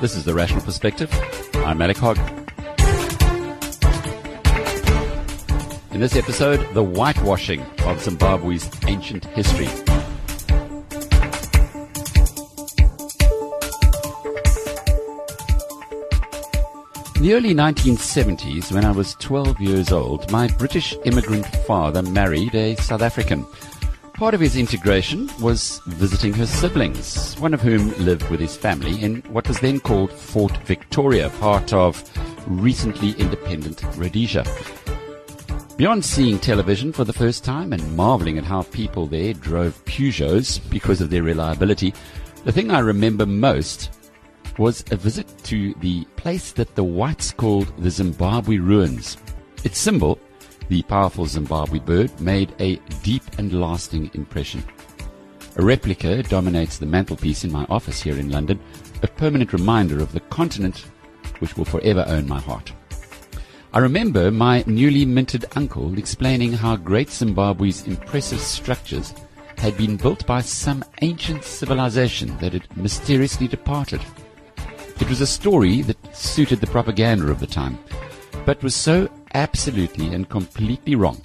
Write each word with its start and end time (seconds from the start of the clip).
This 0.00 0.14
is 0.14 0.24
The 0.24 0.32
Rational 0.32 0.60
Perspective. 0.60 1.10
I'm 1.56 1.82
Alec 1.82 1.96
Hogg. 1.96 2.16
In 5.90 5.98
this 5.98 6.14
episode, 6.14 6.60
the 6.74 6.84
whitewashing 6.84 7.60
of 7.84 8.00
Zimbabwe's 8.00 8.70
ancient 8.86 9.24
history. 9.24 9.87
In 17.18 17.24
the 17.24 17.34
early 17.34 17.52
1970s, 17.52 18.70
when 18.70 18.84
I 18.84 18.92
was 18.92 19.16
12 19.16 19.60
years 19.60 19.90
old, 19.90 20.30
my 20.30 20.46
British 20.46 20.94
immigrant 21.04 21.44
father 21.66 22.00
married 22.00 22.54
a 22.54 22.76
South 22.76 23.02
African. 23.02 23.44
Part 24.14 24.34
of 24.34 24.40
his 24.40 24.54
integration 24.54 25.28
was 25.40 25.80
visiting 25.88 26.32
her 26.34 26.46
siblings, 26.46 27.34
one 27.40 27.54
of 27.54 27.60
whom 27.60 27.90
lived 28.04 28.30
with 28.30 28.38
his 28.38 28.56
family 28.56 29.02
in 29.02 29.22
what 29.32 29.48
was 29.48 29.58
then 29.58 29.80
called 29.80 30.12
Fort 30.12 30.56
Victoria, 30.58 31.28
part 31.40 31.72
of 31.72 32.08
recently 32.46 33.10
independent 33.20 33.82
Rhodesia. 33.96 34.44
Beyond 35.76 36.04
seeing 36.04 36.38
television 36.38 36.92
for 36.92 37.02
the 37.02 37.12
first 37.12 37.42
time 37.42 37.72
and 37.72 37.96
marveling 37.96 38.38
at 38.38 38.44
how 38.44 38.62
people 38.62 39.08
there 39.08 39.34
drove 39.34 39.84
Peugeots 39.86 40.60
because 40.70 41.00
of 41.00 41.10
their 41.10 41.24
reliability, 41.24 41.92
the 42.44 42.52
thing 42.52 42.70
I 42.70 42.78
remember 42.78 43.26
most 43.26 43.97
was 44.58 44.84
a 44.90 44.96
visit 44.96 45.26
to 45.44 45.72
the 45.74 46.04
place 46.16 46.52
that 46.52 46.74
the 46.74 46.84
whites 46.84 47.32
called 47.32 47.72
the 47.78 47.90
Zimbabwe 47.90 48.58
Ruins. 48.58 49.16
Its 49.64 49.78
symbol 49.78 50.18
the 50.68 50.82
powerful 50.82 51.26
Zimbabwe 51.26 51.78
bird 51.78 52.20
made 52.20 52.54
a 52.60 52.76
deep 53.02 53.22
and 53.38 53.58
lasting 53.58 54.10
impression. 54.14 54.62
A 55.56 55.62
replica 55.62 56.22
dominates 56.22 56.78
the 56.78 56.86
mantelpiece 56.86 57.44
in 57.44 57.50
my 57.50 57.64
office 57.70 58.02
here 58.02 58.18
in 58.18 58.30
London, 58.30 58.60
a 59.02 59.08
permanent 59.08 59.52
reminder 59.52 60.00
of 60.00 60.12
the 60.12 60.20
continent 60.20 60.84
which 61.38 61.56
will 61.56 61.64
forever 61.64 62.04
own 62.06 62.28
my 62.28 62.40
heart. 62.40 62.72
I 63.72 63.78
remember 63.78 64.30
my 64.30 64.62
newly 64.66 65.04
minted 65.04 65.46
uncle 65.56 65.96
explaining 65.98 66.52
how 66.52 66.76
great 66.76 67.10
Zimbabwe's 67.10 67.86
impressive 67.86 68.40
structures 68.40 69.14
had 69.56 69.76
been 69.76 69.96
built 69.96 70.26
by 70.26 70.40
some 70.40 70.84
ancient 71.02 71.44
civilization 71.44 72.36
that 72.38 72.52
had 72.52 72.76
mysteriously 72.76 73.48
departed. 73.48 74.00
It 75.00 75.08
was 75.08 75.20
a 75.20 75.26
story 75.26 75.82
that 75.82 76.16
suited 76.16 76.60
the 76.60 76.66
propaganda 76.66 77.30
of 77.30 77.40
the 77.40 77.46
time, 77.46 77.78
but 78.44 78.62
was 78.62 78.74
so 78.74 79.08
absolutely 79.34 80.12
and 80.12 80.28
completely 80.28 80.96
wrong. 80.96 81.20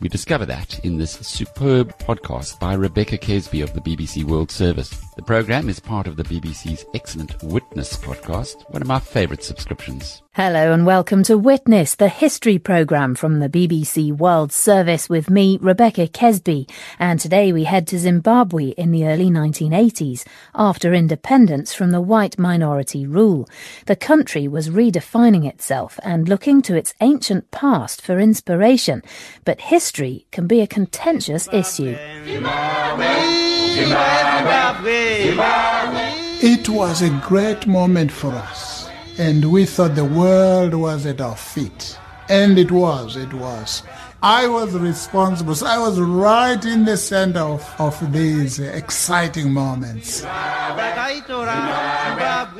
We 0.00 0.08
discover 0.08 0.46
that 0.46 0.78
in 0.84 0.96
this 0.96 1.12
superb 1.12 1.96
podcast 1.98 2.58
by 2.58 2.74
Rebecca 2.74 3.18
Kesby 3.18 3.62
of 3.62 3.74
the 3.74 3.80
BBC 3.80 4.24
World 4.24 4.50
Service. 4.50 5.07
The 5.18 5.24
program 5.24 5.68
is 5.68 5.80
part 5.80 6.06
of 6.06 6.14
the 6.14 6.22
BBC's 6.22 6.86
excellent 6.94 7.42
Witness 7.42 7.96
podcast, 7.96 8.62
one 8.70 8.82
of 8.82 8.86
my 8.86 9.00
favourite 9.00 9.42
subscriptions. 9.42 10.22
Hello 10.34 10.72
and 10.72 10.86
welcome 10.86 11.24
to 11.24 11.36
Witness, 11.36 11.96
the 11.96 12.08
history 12.08 12.56
programme 12.56 13.16
from 13.16 13.40
the 13.40 13.48
BBC 13.48 14.16
World 14.16 14.52
Service 14.52 15.08
with 15.08 15.28
me, 15.28 15.58
Rebecca 15.60 16.06
Kesby. 16.06 16.70
And 17.00 17.18
today 17.18 17.52
we 17.52 17.64
head 17.64 17.88
to 17.88 17.98
Zimbabwe 17.98 18.66
in 18.78 18.92
the 18.92 19.08
early 19.08 19.28
1980s, 19.28 20.24
after 20.54 20.94
independence 20.94 21.74
from 21.74 21.90
the 21.90 22.00
white 22.00 22.38
minority 22.38 23.04
rule. 23.04 23.48
The 23.86 23.96
country 23.96 24.46
was 24.46 24.70
redefining 24.70 25.48
itself 25.48 25.98
and 26.04 26.28
looking 26.28 26.62
to 26.62 26.76
its 26.76 26.94
ancient 27.00 27.50
past 27.50 28.00
for 28.00 28.20
inspiration. 28.20 29.02
But 29.44 29.62
history 29.62 30.26
can 30.30 30.46
be 30.46 30.60
a 30.60 30.68
contentious 30.68 31.48
issue. 31.52 31.96
It 36.40 36.68
was 36.68 37.02
a 37.02 37.10
great 37.26 37.66
moment 37.66 38.12
for 38.12 38.32
us, 38.32 38.88
and 39.18 39.50
we 39.50 39.66
thought 39.66 39.94
the 39.94 40.04
world 40.04 40.74
was 40.74 41.06
at 41.06 41.20
our 41.20 41.36
feet. 41.36 41.98
And 42.28 42.58
it 42.58 42.70
was, 42.70 43.16
it 43.16 43.32
was. 43.32 43.82
I 44.22 44.48
was 44.48 44.74
responsible. 44.76 45.54
So 45.54 45.66
I 45.66 45.78
was 45.78 46.00
right 46.00 46.64
in 46.64 46.84
the 46.84 46.96
center 46.96 47.38
of, 47.38 47.74
of 47.78 48.12
these 48.12 48.58
exciting 48.58 49.52
moments. 49.52 50.22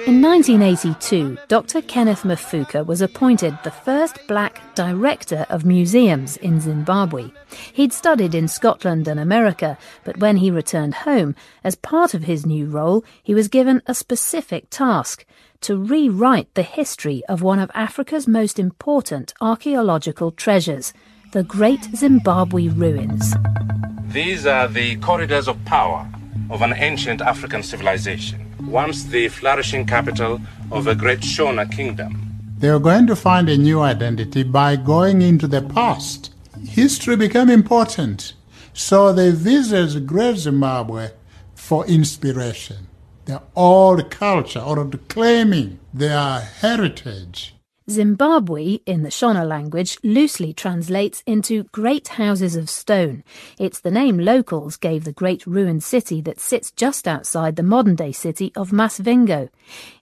In 0.07 0.23
1982, 0.23 1.37
Dr. 1.49 1.83
Kenneth 1.83 2.23
Mafuka 2.23 2.87
was 2.87 3.03
appointed 3.03 3.59
the 3.65 3.73
first 3.73 4.21
black 4.29 4.63
director 4.77 5.47
of 5.51 5.65
museums 5.65 6.37
in 6.37 6.61
Zimbabwe. 6.61 7.33
He'd 7.73 7.93
studied 7.93 8.37
in 8.37 8.47
Scotland 8.47 9.09
and 9.09 9.19
America, 9.19 9.77
but 10.05 10.19
when 10.19 10.37
he 10.37 10.53
returned 10.53 10.95
home, 10.95 11.35
as 11.65 11.75
part 11.75 12.15
of 12.15 12.23
his 12.23 12.47
new 12.47 12.67
role, 12.67 13.05
he 13.21 13.35
was 13.35 13.49
given 13.49 13.83
a 13.87 13.95
specific 13.95 14.71
task 14.71 15.25
to 15.63 15.77
rewrite 15.77 16.55
the 16.55 16.63
history 16.63 17.25
of 17.29 17.43
one 17.43 17.59
of 17.59 17.69
Africa's 17.75 18.29
most 18.29 18.61
important 18.61 19.35
archaeological 19.41 20.31
treasures 20.31 20.93
the 21.33 21.43
Great 21.43 21.85
Zimbabwe 21.95 22.69
Ruins. 22.69 23.35
These 24.07 24.47
are 24.47 24.67
the 24.67 24.97
corridors 24.97 25.47
of 25.47 25.63
power 25.67 26.09
of 26.49 26.63
an 26.63 26.73
ancient 26.73 27.21
African 27.21 27.63
civilization, 27.63 28.41
once 28.67 29.05
the 29.05 29.29
flourishing 29.29 29.85
capital 29.85 30.41
of 30.73 30.87
a 30.87 30.95
great 30.95 31.21
Shona 31.21 31.71
kingdom. 31.71 32.33
They 32.57 32.71
were 32.71 32.79
going 32.79 33.07
to 33.09 33.17
find 33.17 33.51
a 33.51 33.59
new 33.59 33.81
identity 33.81 34.43
by 34.43 34.77
going 34.77 35.21
into 35.21 35.47
the 35.47 35.61
past. 35.61 36.33
History 36.67 37.15
became 37.15 37.51
important, 37.51 38.33
so 38.73 39.13
they 39.13 39.31
visited 39.31 40.07
Great 40.07 40.39
Zimbabwe 40.39 41.11
for 41.55 41.87
inspiration. 41.87 42.87
Their 43.27 43.43
old 43.55 44.11
culture, 44.11 44.61
or 44.61 44.89
claiming 45.09 45.79
their 45.93 46.41
heritage. 46.41 47.55
Zimbabwe, 47.91 48.81
in 48.85 49.03
the 49.03 49.09
Shona 49.09 49.49
language, 49.49 49.99
loosely 50.03 50.53
translates 50.53 51.23
into 51.27 51.65
Great 51.65 52.09
Houses 52.09 52.55
of 52.55 52.69
Stone. 52.69 53.25
It's 53.59 53.81
the 53.81 53.91
name 53.91 54.19
locals 54.19 54.77
gave 54.77 55.05
the 55.05 55.13
great 55.13 55.47
ruined 55.47 55.83
city 55.83 56.21
that 56.23 56.39
sits 56.39 56.71
just 56.71 57.09
outside 57.09 57.57
the 57.57 57.63
modern 57.63 57.95
day 57.95 58.13
city 58.13 58.53
of 58.55 58.73
Masvingo. 58.73 59.49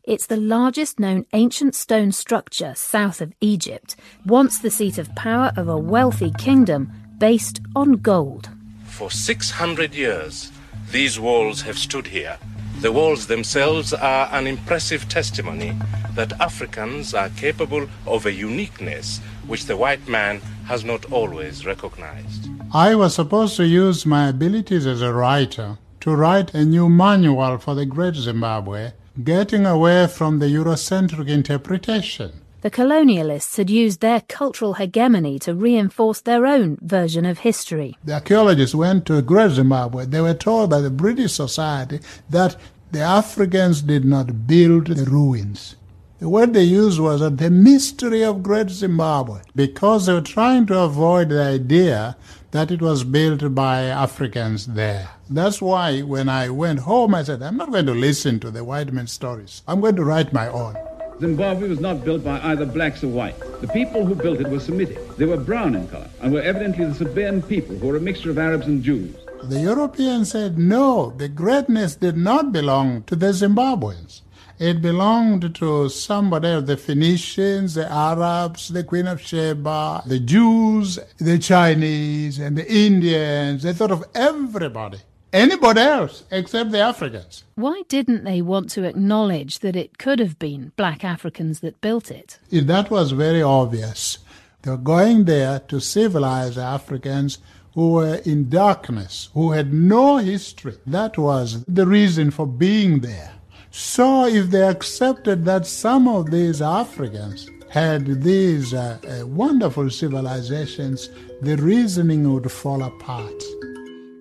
It's 0.02 0.26
the 0.26 0.36
largest 0.36 0.98
known 0.98 1.26
ancient 1.32 1.76
stone 1.76 2.10
structure 2.10 2.74
south 2.74 3.20
of 3.20 3.32
Egypt, 3.40 3.94
once 4.24 4.58
the 4.58 4.70
seat 4.70 4.98
of 4.98 5.14
power 5.14 5.52
of 5.56 5.68
a 5.68 5.78
wealthy 5.78 6.32
kingdom 6.38 6.90
based 7.18 7.60
on 7.76 7.92
gold. 7.92 8.48
For 8.86 9.12
600 9.12 9.94
years, 9.94 10.50
these 10.90 11.20
walls 11.20 11.62
have 11.62 11.78
stood 11.78 12.08
here 12.08 12.38
the 12.80 12.92
walls 12.92 13.26
themselves 13.26 13.94
are 13.94 14.28
an 14.32 14.46
impressive 14.46 15.08
testimony 15.08 15.76
that 16.14 16.38
Africans 16.40 17.14
are 17.14 17.30
capable 17.30 17.88
of 18.06 18.26
a 18.26 18.32
uniqueness 18.32 19.20
which 19.46 19.66
the 19.66 19.76
white 19.76 20.06
man 20.06 20.40
has 20.66 20.84
not 20.84 21.10
always 21.10 21.64
recognized. 21.64 22.48
I 22.72 22.94
was 22.94 23.14
supposed 23.14 23.56
to 23.56 23.66
use 23.66 24.04
my 24.04 24.28
abilities 24.28 24.86
as 24.86 25.00
a 25.00 25.12
writer 25.12 25.78
to 26.00 26.14
write 26.14 26.54
a 26.54 26.64
new 26.64 26.88
manual 26.88 27.58
for 27.58 27.74
the 27.74 27.86
Great 27.86 28.14
Zimbabwe, 28.14 28.92
getting 29.24 29.64
away 29.64 30.06
from 30.06 30.38
the 30.38 30.46
Eurocentric 30.46 31.28
interpretation. 31.28 32.32
The 32.66 32.82
colonialists 32.82 33.58
had 33.58 33.70
used 33.70 34.00
their 34.00 34.22
cultural 34.22 34.74
hegemony 34.74 35.38
to 35.38 35.54
reinforce 35.54 36.20
their 36.20 36.44
own 36.44 36.78
version 36.82 37.24
of 37.24 37.38
history. 37.38 37.96
The 38.02 38.14
archaeologists 38.14 38.74
went 38.74 39.06
to 39.06 39.22
Great 39.22 39.52
Zimbabwe. 39.52 40.06
They 40.06 40.20
were 40.20 40.34
told 40.34 40.70
by 40.70 40.80
the 40.80 40.90
British 40.90 41.32
Society 41.32 42.00
that 42.28 42.56
the 42.90 43.02
Africans 43.02 43.82
did 43.82 44.04
not 44.04 44.48
build 44.48 44.88
the 44.88 45.04
ruins. 45.04 45.76
The 46.18 46.28
word 46.28 46.54
they 46.54 46.64
used 46.64 46.98
was 46.98 47.22
uh, 47.22 47.30
the 47.30 47.50
mystery 47.50 48.24
of 48.24 48.42
Great 48.42 48.70
Zimbabwe 48.70 49.42
because 49.54 50.06
they 50.06 50.14
were 50.14 50.20
trying 50.20 50.66
to 50.66 50.80
avoid 50.80 51.28
the 51.28 51.44
idea 51.44 52.16
that 52.50 52.72
it 52.72 52.82
was 52.82 53.04
built 53.04 53.54
by 53.54 53.82
Africans 53.82 54.66
there. 54.66 55.10
That's 55.30 55.62
why 55.62 56.00
when 56.00 56.28
I 56.28 56.48
went 56.48 56.80
home, 56.80 57.14
I 57.14 57.22
said, 57.22 57.42
I'm 57.42 57.58
not 57.58 57.70
going 57.70 57.86
to 57.86 57.94
listen 57.94 58.40
to 58.40 58.50
the 58.50 58.64
white 58.64 58.92
men's 58.92 59.12
stories. 59.12 59.62
I'm 59.68 59.80
going 59.80 59.94
to 59.94 60.04
write 60.04 60.32
my 60.32 60.48
own. 60.48 60.74
Zimbabwe 61.20 61.68
was 61.68 61.80
not 61.80 62.04
built 62.04 62.22
by 62.22 62.38
either 62.40 62.66
blacks 62.66 63.02
or 63.02 63.08
whites. 63.08 63.40
The 63.60 63.68
people 63.68 64.04
who 64.04 64.14
built 64.14 64.40
it 64.40 64.48
were 64.48 64.60
Semitic. 64.60 65.16
They 65.16 65.24
were 65.24 65.38
brown 65.38 65.74
in 65.74 65.88
color 65.88 66.10
and 66.20 66.32
were 66.32 66.42
evidently 66.42 66.84
the 66.84 67.04
Sabaean 67.04 67.46
people, 67.48 67.76
who 67.76 67.86
were 67.86 67.96
a 67.96 68.00
mixture 68.00 68.30
of 68.30 68.38
Arabs 68.38 68.66
and 68.66 68.82
Jews. 68.82 69.14
The 69.44 69.60
Europeans 69.60 70.32
said 70.32 70.58
no, 70.58 71.14
the 71.16 71.28
greatness 71.28 71.96
did 71.96 72.16
not 72.18 72.52
belong 72.52 73.04
to 73.04 73.16
the 73.16 73.32
Zimbabweans. 73.32 74.20
It 74.58 74.82
belonged 74.82 75.54
to 75.54 75.88
somebody 75.88 76.48
else, 76.48 76.66
the 76.66 76.76
Phoenicians, 76.76 77.74
the 77.74 77.90
Arabs, 77.90 78.68
the 78.68 78.84
Queen 78.84 79.06
of 79.06 79.20
Sheba, 79.20 80.02
the 80.06 80.18
Jews, 80.18 80.98
the 81.18 81.38
Chinese, 81.38 82.38
and 82.38 82.56
the 82.56 82.70
Indians. 82.70 83.62
They 83.62 83.72
thought 83.72 83.90
of 83.90 84.04
everybody 84.14 84.98
anybody 85.32 85.80
else 85.80 86.24
except 86.30 86.70
the 86.70 86.80
Africans. 86.80 87.44
Why 87.54 87.82
didn't 87.88 88.24
they 88.24 88.42
want 88.42 88.70
to 88.70 88.84
acknowledge 88.84 89.60
that 89.60 89.76
it 89.76 89.98
could 89.98 90.18
have 90.18 90.38
been 90.38 90.72
black 90.76 91.04
Africans 91.04 91.60
that 91.60 91.80
built 91.80 92.10
it? 92.10 92.38
That 92.50 92.90
was 92.90 93.12
very 93.12 93.42
obvious. 93.42 94.18
They 94.62 94.70
were 94.70 94.76
going 94.76 95.24
there 95.24 95.60
to 95.60 95.80
civilize 95.80 96.58
Africans 96.58 97.38
who 97.74 97.92
were 97.92 98.16
in 98.24 98.48
darkness, 98.48 99.28
who 99.34 99.52
had 99.52 99.72
no 99.72 100.16
history. 100.16 100.76
That 100.86 101.18
was 101.18 101.62
the 101.64 101.86
reason 101.86 102.30
for 102.30 102.46
being 102.46 103.00
there. 103.00 103.32
So 103.70 104.24
if 104.24 104.50
they 104.50 104.62
accepted 104.62 105.44
that 105.44 105.66
some 105.66 106.08
of 106.08 106.30
these 106.30 106.62
Africans 106.62 107.50
had 107.68 108.22
these 108.22 108.72
uh, 108.72 108.98
uh, 109.06 109.26
wonderful 109.26 109.90
civilizations, 109.90 111.10
the 111.42 111.56
reasoning 111.58 112.32
would 112.32 112.50
fall 112.50 112.82
apart. 112.82 113.42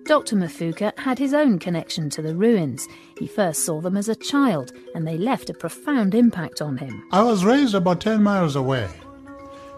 Dr. 0.06 0.36
Mafuka 0.36 0.96
had 0.98 1.18
his 1.18 1.34
own 1.34 1.58
connection 1.58 2.08
to 2.10 2.22
the 2.22 2.36
ruins. 2.36 2.86
He 3.18 3.26
first 3.26 3.64
saw 3.64 3.80
them 3.80 3.96
as 3.96 4.08
a 4.08 4.14
child, 4.14 4.72
and 4.94 5.04
they 5.04 5.18
left 5.18 5.50
a 5.50 5.54
profound 5.54 6.14
impact 6.14 6.62
on 6.62 6.76
him. 6.78 7.02
I 7.10 7.22
was 7.22 7.44
raised 7.44 7.74
about 7.74 8.00
10 8.02 8.22
miles 8.22 8.54
away. 8.54 8.88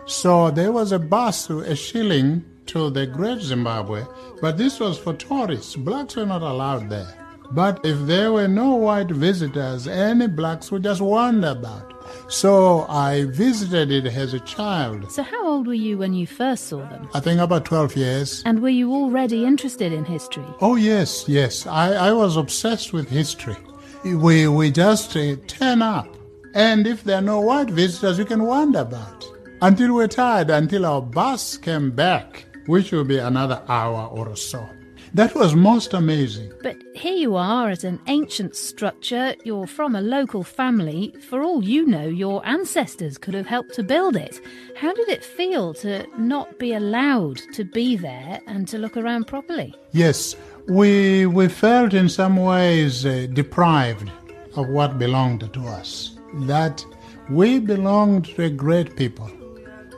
So 0.05 0.51
there 0.51 0.71
was 0.71 0.93
a 0.93 0.99
bus, 0.99 1.49
a 1.49 1.75
shilling 1.75 2.45
to 2.67 2.91
the 2.91 3.07
Great 3.07 3.41
Zimbabwe, 3.41 4.05
but 4.43 4.59
this 4.59 4.79
was 4.79 4.99
for 4.99 5.15
tourists. 5.15 5.77
Blacks 5.77 6.17
were 6.17 6.27
not 6.27 6.43
allowed 6.43 6.91
there. 6.91 7.15
But 7.51 7.81
if 7.83 7.99
there 8.01 8.31
were 8.31 8.49
no 8.49 8.75
white 8.75 9.11
visitors, 9.11 9.89
any 9.89 10.27
blacks 10.27 10.71
would 10.71 10.83
just 10.83 11.01
wander 11.01 11.49
about. 11.49 11.98
So 12.29 12.85
I 12.91 13.25
visited 13.25 13.91
it 13.91 14.05
as 14.05 14.35
a 14.35 14.41
child. 14.41 15.11
So, 15.11 15.23
how 15.23 15.49
old 15.49 15.67
were 15.67 15.73
you 15.73 15.97
when 15.97 16.13
you 16.13 16.27
first 16.27 16.67
saw 16.69 16.87
them? 16.89 17.09
I 17.15 17.21
think 17.21 17.41
about 17.41 17.65
12 17.65 17.97
years. 17.97 18.43
And 18.45 18.61
were 18.61 18.69
you 18.69 18.93
already 18.93 19.47
interested 19.47 19.93
in 19.95 20.05
history? 20.05 20.45
Oh, 20.61 20.77
yes, 20.77 21.27
yes. 21.27 21.67
I, 21.67 21.95
I 21.95 22.13
was 22.13 22.37
obsessed 22.37 22.93
with 22.93 23.09
history. 23.09 23.57
We, 24.05 24.47
we 24.47 24.71
just 24.71 25.17
uh, 25.17 25.37
turn 25.47 25.81
up. 25.81 26.07
And 26.55 26.87
if 26.87 27.03
there 27.05 27.19
are 27.19 27.23
no 27.23 27.41
white 27.41 27.71
visitors, 27.71 28.19
you 28.19 28.27
can 28.27 28.43
wander 28.43 28.81
about. 28.81 29.27
Until 29.63 29.95
we're 29.95 30.07
tired, 30.07 30.51
until 30.51 30.85
our 30.85 31.01
bus 31.01 31.57
came 31.57 31.91
back, 31.91 32.45
which 32.67 32.93
will 32.93 33.05
be 33.05 33.19
another 33.19 33.63
hour 33.69 34.07
or 34.07 34.37
so. 34.37 34.69
That 35.15 35.35
was 35.35 35.55
most 35.55 35.95
amazing. 35.95 36.53
But 36.63 36.77
here 36.95 37.17
you 37.17 37.37
are 37.37 37.71
at 37.71 37.85
an 37.85 38.01
ancient 38.07 38.55
structure. 38.55 39.35
You're 39.45 39.67
from 39.67 39.95
a 39.95 40.01
local 40.01 40.43
family. 40.43 41.15
For 41.29 41.43
all 41.43 41.65
you 41.65 41.87
know, 41.87 42.07
your 42.07 42.45
ancestors 42.47 43.19
could 43.19 43.35
have 43.35 43.47
helped 43.47 43.75
to 43.75 43.83
build 43.83 44.17
it. 44.17 44.41
How 44.77 44.93
did 44.93 45.09
it 45.09 45.25
feel 45.25 45.75
to 45.75 46.07
not 46.19 46.59
be 46.59 46.75
allowed 46.75 47.39
to 47.55 47.65
be 47.65 47.97
there 47.97 48.41
and 48.47 48.69
to 48.69 48.79
look 48.79 48.97
around 48.97 49.27
properly? 49.27 49.75
Yes, 49.93 50.37
we, 50.69 51.27
we 51.27 51.49
felt 51.49 51.95
in 51.95 52.09
some 52.09 52.37
ways 52.37 53.07
uh, 53.07 53.27
deprived 53.33 54.11
of 54.57 54.69
what 54.69 54.99
belonged 54.99 55.53
to 55.53 55.61
us. 55.67 56.17
That 56.47 56.85
we 57.31 57.59
belonged 57.59 58.27
to 58.37 58.45
a 58.45 58.51
great 58.51 58.97
people, 58.97 59.31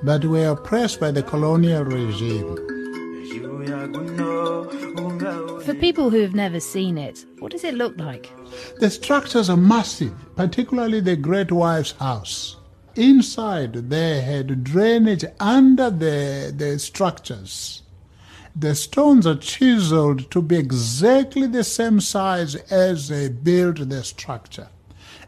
but 0.03 0.23
we 0.23 0.41
were 0.41 0.51
oppressed 0.51 1.01
by 1.01 1.11
the 1.11 1.23
colonial 1.23 1.85
regime. 1.85 2.70
For 5.65 5.75
people 5.75 6.09
who 6.09 6.21
have 6.21 6.35
never 6.35 6.61
seen 6.61 6.97
it, 6.97 7.27
what 7.41 7.53
does 7.53 7.65
it 7.65 7.75
look 7.75 7.99
like? 7.99 8.33
The 8.79 8.89
structures 8.89 9.51
are 9.51 9.57
massive, 9.57 10.15
particularly 10.35 11.01
the 11.01 11.17
Great 11.17 11.53
Wife's 11.53 11.93
house. 11.93 12.57
Inside, 12.97 13.91
they 13.91 14.23
had 14.23 14.65
drainage 14.65 15.25
under 15.39 15.91
the, 15.91 16.55
the 16.57 16.79
structures. 16.79 17.83
The 18.57 18.75
stones 18.75 19.27
are 19.27 19.37
chiseled 19.37 20.31
to 20.31 20.41
be 20.41 20.57
exactly 20.57 21.47
the 21.47 21.65
same 21.65 22.01
size 22.01 22.55
as 22.55 23.09
they 23.09 23.29
built 23.29 23.89
the 23.89 24.03
structure. 24.03 24.69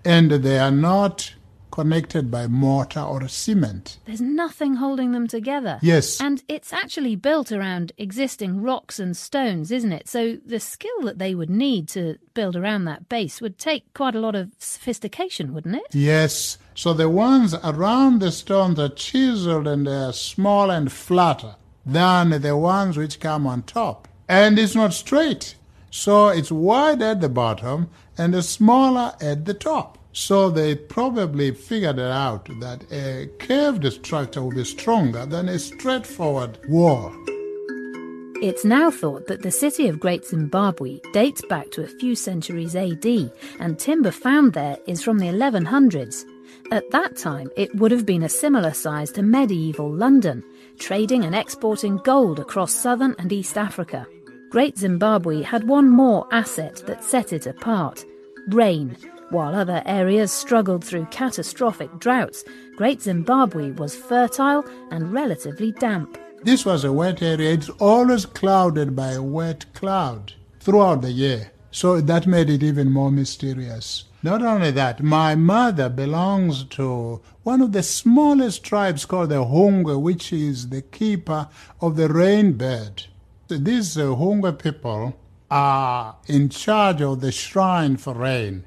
And 0.05 0.31
they 0.31 0.59
are 0.59 0.71
not 0.71 1.35
connected 1.73 2.31
by 2.31 2.47
mortar 2.47 3.01
or 3.01 3.27
cement. 3.27 3.99
There's 4.05 4.21
nothing 4.21 4.77
holding 4.77 5.11
them 5.11 5.27
together. 5.27 5.81
Yes. 5.83 6.21
And 6.21 6.45
it's 6.47 6.73
actually 6.73 7.17
built 7.17 7.51
around 7.51 7.91
existing 7.99 8.63
rocks 8.63 9.01
and 9.01 9.17
stones, 9.17 9.73
isn't 9.73 9.91
it? 9.91 10.07
So 10.09 10.37
the 10.47 10.61
skill 10.61 11.01
that 11.03 11.19
they 11.19 11.35
would 11.35 11.51
need 11.51 11.89
to 11.89 12.19
build 12.35 12.55
around 12.55 12.85
that 12.85 13.09
base 13.09 13.41
would 13.41 13.59
take 13.59 13.93
quite 13.95 14.15
a 14.15 14.21
lot 14.21 14.37
of 14.37 14.53
sophistication, 14.59 15.53
wouldn't 15.53 15.75
it? 15.75 15.87
Yes. 15.93 16.59
So 16.75 16.93
the 16.93 17.09
ones 17.09 17.55
around 17.65 18.21
the 18.21 18.31
stones 18.31 18.79
are 18.79 18.89
chiseled 18.91 19.67
and 19.67 19.87
they 19.87 19.97
are 19.97 20.13
small 20.13 20.71
and 20.71 20.93
flatter 20.93 21.57
than 21.85 22.31
the 22.43 22.57
ones 22.57 22.97
which 22.97 23.19
come 23.19 23.47
on 23.47 23.63
top. 23.63 24.07
And 24.29 24.59
it's 24.59 24.77
not 24.77 24.93
straight. 24.93 25.57
So 25.91 26.29
it's 26.29 26.53
wide 26.53 27.03
at 27.03 27.21
the 27.21 27.29
bottom 27.29 27.91
and 28.19 28.45
smaller 28.45 29.15
at 29.21 29.45
the 29.45 29.55
top. 29.55 29.99
So 30.13 30.51
they 30.51 30.75
probably 30.75 31.53
figured 31.53 31.99
it 31.99 32.11
out 32.11 32.49
that 32.61 32.85
a 32.93 33.29
curved 33.39 33.91
structure 33.93 34.43
would 34.43 34.57
be 34.57 34.65
stronger 34.65 35.25
than 35.25 35.49
a 35.49 35.59
straightforward 35.59 36.59
wall. 36.69 37.13
It's 38.43 38.65
now 38.65 38.91
thought 38.91 39.29
that 39.29 39.43
the 39.43 39.53
city 39.53 39.87
of 39.89 40.01
Great 40.01 40.27
Zimbabwe 40.27 40.99
dates 41.13 41.43
back 41.49 41.71
to 41.71 41.85
a 41.85 41.87
few 41.87 42.17
centuries 42.17 42.75
AD, 42.75 43.07
and 43.61 43.79
timber 43.79 44.11
found 44.11 44.53
there 44.53 44.77
is 44.87 45.01
from 45.01 45.19
the 45.19 45.27
1100s. 45.27 46.25
At 46.73 46.91
that 46.91 47.17
time, 47.17 47.51
it 47.57 47.75
would 47.77 47.93
have 47.93 48.05
been 48.05 48.25
a 48.25 48.29
similar 48.29 48.73
size 48.73 49.13
to 49.13 49.23
medieval 49.23 49.91
London, 49.91 50.43
trading 50.79 51.25
and 51.25 51.37
exporting 51.37 51.99
gold 51.99 52.41
across 52.41 52.75
southern 52.75 53.15
and 53.19 53.33
East 53.33 53.57
Africa. 53.57 54.07
Great 54.53 54.77
Zimbabwe 54.77 55.41
had 55.41 55.67
one 55.67 55.89
more 55.89 56.27
asset 56.31 56.83
that 56.87 57.03
set 57.03 57.33
it 57.33 57.47
apart 57.47 58.05
rain. 58.49 58.95
While 59.31 59.55
other 59.55 59.83
areas 59.87 60.31
struggled 60.31 60.85
through 60.85 61.07
catastrophic 61.07 61.99
droughts, 61.99 62.45
Great 62.77 63.01
Zimbabwe 63.01 63.71
was 63.71 63.97
fertile 63.97 64.63
and 64.91 65.11
relatively 65.11 65.73
damp. 65.73 66.19
This 66.43 66.67
was 66.67 66.85
a 66.85 66.93
wet 66.93 67.23
area. 67.23 67.53
It's 67.53 67.71
always 67.81 68.27
clouded 68.27 68.95
by 68.95 69.13
a 69.13 69.23
wet 69.23 69.65
cloud 69.73 70.35
throughout 70.61 71.01
the 71.01 71.13
year. 71.13 71.51
So 71.71 72.03
that 72.03 72.27
made 72.27 72.51
it 72.51 72.63
even 72.63 72.93
more 72.93 73.11
mysterious. 73.11 74.05
Not 74.23 74.43
only 74.43 74.71
that, 74.73 75.03
my 75.03 75.35
mother 75.35 75.89
belongs 75.89 76.65
to 76.77 77.23
one 77.43 77.63
of 77.63 77.73
the 77.73 77.83
smallest 77.83 78.63
tribes 78.63 79.07
called 79.07 79.31
the 79.31 79.47
Hungwe, 79.47 79.99
which 79.99 80.31
is 80.31 80.69
the 80.69 80.83
keeper 80.83 81.49
of 81.81 81.97
the 81.97 82.11
rain 82.11 82.53
bird. 82.53 83.07
These 83.59 83.99
uh, 83.99 84.07
Hungwe 84.07 84.59
people 84.59 85.17
are 85.51 86.17
in 86.27 86.49
charge 86.49 87.03
of 87.03 87.21
the 87.21 87.33
shrine 87.33 87.97
for 87.97 88.15
rain 88.15 88.65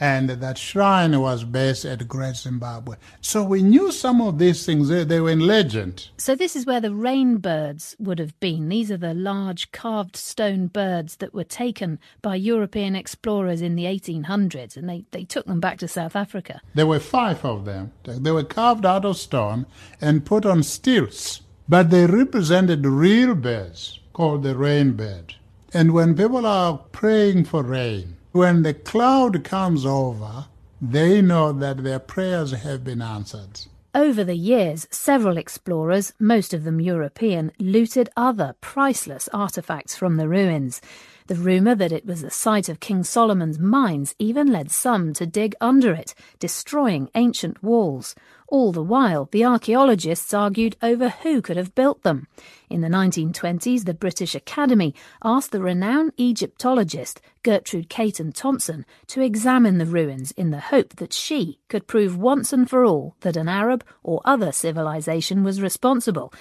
and 0.00 0.28
that 0.28 0.58
shrine 0.58 1.18
was 1.20 1.44
based 1.44 1.84
at 1.84 2.08
Great 2.08 2.36
Zimbabwe. 2.36 2.96
So 3.20 3.44
we 3.44 3.62
knew 3.62 3.92
some 3.92 4.20
of 4.20 4.38
these 4.38 4.66
things, 4.66 4.88
they, 4.88 5.04
they 5.04 5.20
were 5.20 5.30
in 5.30 5.40
legend. 5.40 6.08
So 6.18 6.34
this 6.34 6.56
is 6.56 6.66
where 6.66 6.80
the 6.80 6.94
rain 6.94 7.38
birds 7.38 7.94
would 7.98 8.18
have 8.18 8.38
been. 8.40 8.68
These 8.68 8.90
are 8.90 8.96
the 8.96 9.14
large 9.14 9.70
carved 9.72 10.16
stone 10.16 10.66
birds 10.66 11.16
that 11.16 11.32
were 11.32 11.44
taken 11.44 11.98
by 12.22 12.36
European 12.36 12.96
explorers 12.96 13.62
in 13.62 13.76
the 13.76 13.84
1800s, 13.84 14.76
and 14.76 14.88
they, 14.88 15.04
they 15.12 15.24
took 15.24 15.46
them 15.46 15.60
back 15.60 15.78
to 15.78 15.88
South 15.88 16.16
Africa. 16.16 16.60
There 16.74 16.86
were 16.86 17.00
five 17.00 17.44
of 17.44 17.64
them. 17.64 17.92
They 18.04 18.32
were 18.32 18.44
carved 18.44 18.84
out 18.84 19.04
of 19.04 19.16
stone 19.16 19.66
and 20.00 20.26
put 20.26 20.44
on 20.44 20.62
stilts, 20.64 21.42
but 21.68 21.90
they 21.90 22.06
represented 22.06 22.84
real 22.84 23.34
birds 23.34 24.00
called 24.14 24.42
the 24.42 24.56
rain 24.56 24.92
bird. 24.92 25.34
And 25.74 25.92
when 25.92 26.16
people 26.16 26.46
are 26.46 26.78
praying 26.92 27.44
for 27.44 27.62
rain, 27.62 28.16
when 28.32 28.62
the 28.62 28.72
cloud 28.72 29.44
comes 29.44 29.84
over, 29.84 30.46
they 30.80 31.20
know 31.20 31.52
that 31.52 31.84
their 31.84 31.98
prayers 31.98 32.52
have 32.52 32.82
been 32.82 33.02
answered. 33.02 33.66
Over 33.94 34.24
the 34.24 34.34
years, 34.34 34.88
several 34.90 35.36
explorers, 35.36 36.14
most 36.18 36.52
of 36.52 36.64
them 36.64 36.80
European, 36.80 37.52
looted 37.60 38.08
other 38.16 38.56
priceless 38.60 39.28
artifacts 39.32 39.94
from 39.94 40.16
the 40.16 40.28
ruins. 40.28 40.80
The 41.26 41.36
rumour 41.36 41.74
that 41.76 41.90
it 41.90 42.04
was 42.04 42.20
the 42.20 42.30
site 42.30 42.68
of 42.68 42.80
King 42.80 43.02
Solomon's 43.02 43.58
mines 43.58 44.14
even 44.18 44.52
led 44.52 44.70
some 44.70 45.14
to 45.14 45.24
dig 45.24 45.54
under 45.58 45.94
it, 45.94 46.14
destroying 46.38 47.08
ancient 47.14 47.62
walls. 47.62 48.14
All 48.46 48.72
the 48.72 48.82
while, 48.82 49.30
the 49.32 49.42
archaeologists 49.42 50.34
argued 50.34 50.76
over 50.82 51.08
who 51.08 51.40
could 51.40 51.56
have 51.56 51.74
built 51.74 52.02
them. 52.02 52.28
In 52.68 52.82
the 52.82 52.88
1920s, 52.88 53.86
the 53.86 53.94
British 53.94 54.34
Academy 54.34 54.94
asked 55.22 55.50
the 55.50 55.62
renowned 55.62 56.12
Egyptologist 56.18 57.22
Gertrude 57.42 57.88
Caton 57.88 58.30
Thompson 58.32 58.84
to 59.06 59.22
examine 59.22 59.78
the 59.78 59.86
ruins 59.86 60.30
in 60.32 60.50
the 60.50 60.60
hope 60.60 60.96
that 60.96 61.14
she 61.14 61.58
could 61.68 61.86
prove 61.86 62.18
once 62.18 62.52
and 62.52 62.68
for 62.68 62.84
all 62.84 63.16
that 63.20 63.38
an 63.38 63.48
Arab 63.48 63.82
or 64.02 64.20
other 64.26 64.52
civilization 64.52 65.42
was 65.42 65.62
responsible 65.62 66.34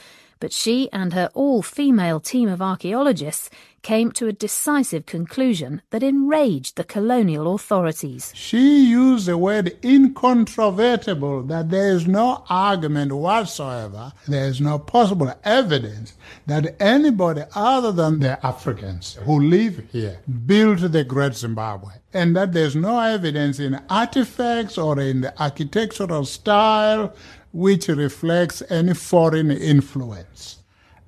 but 0.44 0.52
she 0.52 0.92
and 0.92 1.14
her 1.14 1.30
all 1.34 1.62
female 1.62 2.20
team 2.20 2.50
of 2.50 2.62
archaeologists 2.62 3.50
came 3.82 4.12
to 4.12 4.28
a 4.28 4.34
decisive 4.34 5.06
conclusion 5.06 5.82
that 5.92 6.04
enraged 6.04 6.76
the 6.76 6.84
colonial 6.84 7.56
authorities. 7.56 8.34
She 8.36 8.84
used 8.84 9.28
the 9.28 9.38
word 9.38 9.78
incontrovertible, 9.82 11.44
that 11.44 11.70
there 11.70 11.94
is 11.96 12.08
no 12.08 12.44
argument 12.50 13.14
whatsoever, 13.14 14.12
there 14.28 14.48
is 14.50 14.60
no 14.60 14.80
possible 14.80 15.34
evidence 15.46 16.14
that 16.46 16.76
anybody 16.82 17.44
other 17.56 17.94
than 17.94 18.20
the 18.20 18.46
Africans 18.46 19.18
who 19.24 19.40
live 19.40 19.82
here 19.94 20.20
built 20.46 20.92
the 20.92 21.06
Great 21.06 21.36
Zimbabwe, 21.36 21.94
and 22.14 22.36
that 22.36 22.52
there's 22.52 22.76
no 22.76 23.00
evidence 23.00 23.60
in 23.60 23.82
artifacts 23.90 24.78
or 24.78 25.00
in 25.00 25.22
the 25.22 25.42
architectural 25.42 26.26
style 26.26 27.14
which 27.53 27.88
reflects 27.88 28.63
any 28.69 28.93
foreign 28.93 29.51
influence. 29.51 30.57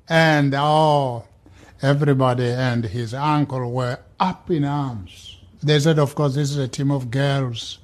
And 0.07 0.53
oh, 0.55 1.25
everybody 1.81 2.45
and 2.45 2.85
his 2.85 3.13
uncle 3.13 3.71
were 3.71 3.99
up 4.19 4.49
in 4.51 4.63
arms. 4.63 5.39
They 5.61 5.79
said, 5.79 5.97
of 5.97 6.13
course, 6.13 6.35
this 6.35 6.51
is 6.51 6.57
a 6.57 6.67
team 6.67 6.91
of 6.91 7.09
girls. 7.09 7.79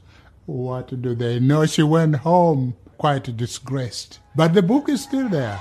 What 0.45 1.01
do 1.01 1.15
they 1.15 1.39
know? 1.39 1.65
She 1.65 1.81
went 1.81 2.17
home 2.17 2.75
quite 2.99 3.35
disgraced. 3.35 4.19
But 4.35 4.53
the 4.53 4.61
book 4.61 4.87
is 4.87 5.01
still 5.01 5.27
there. 5.27 5.59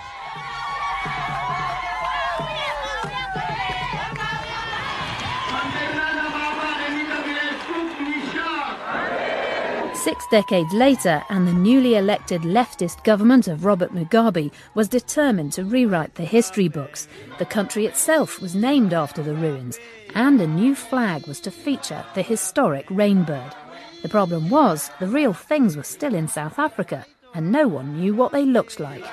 Six 10.21 10.31
decades 10.31 10.75
later, 10.75 11.23
and 11.31 11.49
the 11.49 11.55
newly 11.55 11.95
elected 11.95 12.43
leftist 12.43 13.03
government 13.05 13.49
of 13.49 13.65
Robert 13.65 13.95
Mugabe 13.95 14.53
was 14.75 14.87
determined 14.87 15.55
to 15.55 15.65
rewrite 15.65 16.15
the 16.17 16.27
history 16.27 16.69
books. 16.69 17.09
The 17.39 17.47
country 17.47 17.87
itself 17.87 18.39
was 18.39 18.55
named 18.55 18.93
after 18.93 19.23
the 19.23 19.33
ruins, 19.33 19.79
and 20.15 20.39
a 20.39 20.47
new 20.47 20.75
flag 20.75 21.27
was 21.27 21.41
to 21.41 21.51
feature 21.51 22.05
the 22.15 22.21
historic 22.21 22.87
rainbird. 22.89 23.55
The 24.03 24.11
problem 24.11 24.51
was, 24.51 24.91
the 25.01 25.07
real 25.07 25.33
things 25.33 25.75
were 25.75 25.85
still 25.85 26.15
in 26.15 26.29
South 26.29 26.59
Africa, 26.59 27.07
and 27.33 27.51
no 27.51 27.67
one 27.67 27.99
knew 27.99 28.15
what 28.15 28.33
they 28.33 28.45
looked 28.45 28.79
like. 28.79 29.07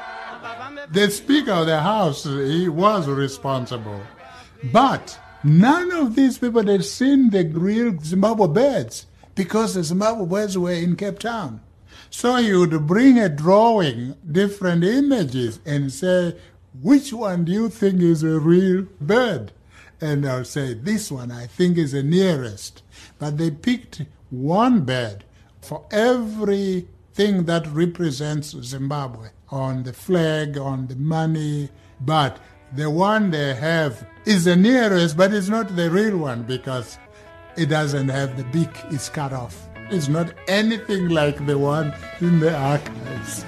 The 0.91 1.09
Speaker 1.09 1.51
of 1.51 1.67
the 1.67 1.79
House, 1.79 2.25
he 2.25 2.67
was 2.67 3.07
responsible. 3.07 4.01
But 4.73 5.17
none 5.41 5.89
of 5.93 6.17
these 6.17 6.37
people 6.37 6.67
had 6.67 6.83
seen 6.83 7.29
the 7.29 7.45
real 7.45 7.97
Zimbabwe 8.01 8.47
birds 8.47 9.05
because 9.37 9.75
the 9.75 9.83
Zimbabwe 9.83 10.25
birds 10.25 10.57
were 10.57 10.71
in 10.71 10.95
Cape 10.95 11.19
Town. 11.19 11.61
So 12.09 12.35
he 12.37 12.53
would 12.53 12.87
bring 12.87 13.19
a 13.19 13.29
drawing, 13.29 14.15
different 14.29 14.83
images, 14.83 15.59
and 15.65 15.93
say, 15.93 16.35
which 16.81 17.13
one 17.13 17.45
do 17.45 17.51
you 17.51 17.69
think 17.69 18.01
is 18.01 18.23
a 18.23 18.39
real 18.39 18.87
bird? 18.99 19.51
And 20.01 20.27
I'll 20.27 20.43
say, 20.43 20.73
this 20.73 21.11
one 21.11 21.31
I 21.31 21.45
think 21.45 21.77
is 21.77 21.91
the 21.91 22.03
nearest. 22.03 22.81
But 23.19 23.37
they 23.37 23.51
picked 23.51 24.03
one 24.29 24.81
bird 24.81 25.23
for 25.61 25.85
everything 25.91 27.45
that 27.45 27.67
represents 27.67 28.55
Zimbabwe 28.61 29.29
on 29.49 29.83
the 29.83 29.93
flag, 29.93 30.57
on 30.57 30.87
the 30.87 30.95
money. 30.95 31.69
But 32.01 32.39
the 32.75 32.89
one 32.89 33.31
they 33.31 33.53
have 33.55 34.07
is 34.25 34.45
the 34.45 34.55
nearest, 34.55 35.15
but 35.15 35.33
it's 35.33 35.49
not 35.49 35.75
the 35.75 35.89
real 35.89 36.17
one 36.17 36.43
because 36.43 36.97
it 37.57 37.69
doesn't 37.69 38.09
have 38.09 38.37
the 38.37 38.43
beak, 38.45 38.69
it's 38.91 39.09
cut 39.09 39.33
off. 39.33 39.67
It's 39.89 40.07
not 40.07 40.33
anything 40.47 41.09
like 41.09 41.45
the 41.45 41.57
one 41.57 41.93
in 42.21 42.39
the 42.39 42.55
archives. 42.55 43.43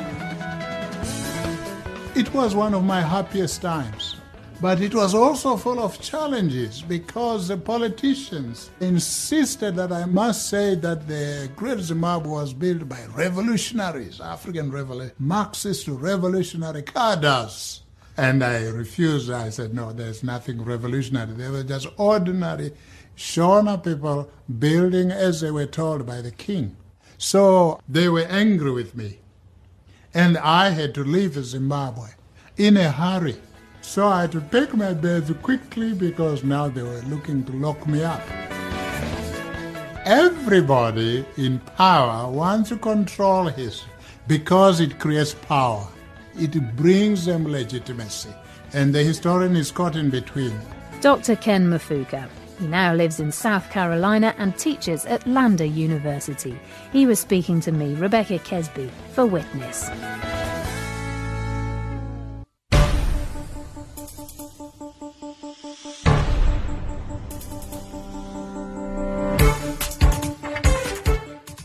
It 2.15 2.33
was 2.33 2.55
one 2.55 2.73
of 2.73 2.83
my 2.83 3.01
happiest 3.01 3.61
times. 3.61 4.15
But 4.61 4.81
it 4.81 4.93
was 4.93 5.15
also 5.15 5.55
full 5.55 5.79
of 5.79 6.01
challenges 6.01 6.81
because 6.81 7.47
the 7.47 7.55
politicians 7.55 8.71
insisted 8.81 9.77
that 9.77 9.93
I 9.93 10.03
must 10.03 10.49
say 10.49 10.75
that 10.75 11.07
the 11.07 11.49
Great 11.55 11.79
Zimbabwe 11.79 12.29
was 12.29 12.53
built 12.53 12.89
by 12.89 13.05
revolutionaries, 13.15 14.19
African 14.19 14.69
Marxist 15.17 15.87
revolutionary 15.87 16.81
cadres. 16.81 17.83
And 18.17 18.43
I 18.43 18.67
refused. 18.67 19.31
I 19.31 19.49
said, 19.49 19.73
no, 19.73 19.93
there's 19.93 20.23
nothing 20.23 20.61
revolutionary. 20.61 21.31
They 21.31 21.49
were 21.49 21.63
just 21.63 21.87
ordinary 21.95 22.73
Shona 23.19 23.83
people 23.83 24.29
building 24.59 25.11
as 25.11 25.41
they 25.41 25.51
were 25.51 25.65
told 25.65 26.05
by 26.05 26.21
the 26.21 26.31
king. 26.31 26.77
So 27.17 27.81
they 27.87 28.07
were 28.07 28.25
angry 28.29 28.71
with 28.71 28.95
me. 28.95 29.19
And 30.13 30.37
I 30.37 30.69
had 30.69 30.93
to 30.95 31.03
leave 31.03 31.33
Zimbabwe 31.33 32.11
in 32.55 32.77
a 32.77 32.89
hurry. 32.89 33.35
So 33.81 34.07
I 34.07 34.21
had 34.21 34.31
to 34.31 34.41
take 34.49 34.73
my 34.73 34.93
bags 34.93 35.29
quickly 35.43 35.93
because 35.93 36.45
now 36.45 36.69
they 36.69 36.81
were 36.81 37.01
looking 37.09 37.43
to 37.43 37.51
lock 37.51 37.85
me 37.87 38.05
up. 38.05 38.21
Everybody 40.05 41.25
in 41.35 41.59
power 41.75 42.31
wants 42.31 42.69
to 42.69 42.77
control 42.77 43.47
history 43.47 43.91
because 44.27 44.79
it 44.79 44.97
creates 44.97 45.33
power. 45.33 45.85
It 46.37 46.53
brings 46.77 47.25
them 47.25 47.45
legitimacy. 47.45 48.33
And 48.71 48.95
the 48.95 49.03
historian 49.03 49.57
is 49.57 49.71
caught 49.71 49.97
in 49.97 50.09
between. 50.09 50.57
Dr. 51.01 51.35
Ken 51.35 51.69
Mafuka. 51.69 52.29
He 52.59 52.67
now 52.67 52.93
lives 52.93 53.21
in 53.21 53.31
South 53.31 53.69
Carolina 53.71 54.35
and 54.37 54.57
teaches 54.57 55.05
at 55.05 55.25
Lander 55.25 55.63
University. 55.63 56.59
He 56.91 57.05
was 57.05 57.17
speaking 57.17 57.61
to 57.61 57.71
me, 57.71 57.95
Rebecca 57.95 58.37
Kesby, 58.37 58.89
for 59.13 59.25
Witness. 59.25 59.89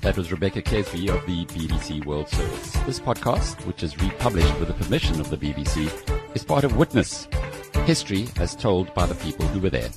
That 0.03 0.17
was 0.17 0.31
Rebecca 0.31 0.63
Kesby 0.63 1.09
of 1.09 1.27
the 1.27 1.45
BBC 1.47 2.05
World 2.05 2.29
Service. 2.29 2.73
This 2.87 3.01
podcast, 3.01 3.67
which 3.67 3.83
is 3.83 4.01
republished 4.01 4.61
with 4.61 4.69
the 4.69 4.75
permission 4.75 5.19
of 5.19 5.29
the 5.29 5.37
BBC, 5.37 5.91
is 6.37 6.45
part 6.45 6.63
of 6.63 6.77
Witness, 6.77 7.27
history 7.85 8.29
as 8.37 8.55
told 8.55 8.95
by 8.95 9.07
the 9.07 9.15
people 9.17 9.47
who 9.49 9.59
were 9.59 9.71
there. 9.71 9.91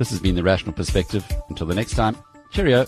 This 0.00 0.08
has 0.08 0.18
been 0.18 0.34
The 0.34 0.42
Rational 0.42 0.72
Perspective. 0.72 1.30
Until 1.50 1.66
the 1.66 1.74
next 1.74 1.94
time, 1.94 2.16
cheerio. 2.50 2.86